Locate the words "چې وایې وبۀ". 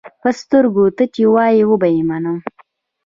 1.13-1.87